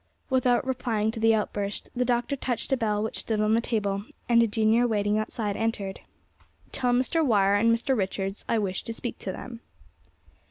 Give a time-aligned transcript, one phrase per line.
[0.31, 4.03] Without replying to the outburst, the Doctor touched a bell which stood on the table,
[4.27, 5.99] and a junior waiting outside entered.
[6.71, 7.23] "Tell Mr.
[7.23, 7.95] Wire and Mr.
[7.95, 9.59] Richards I wish to speak to them."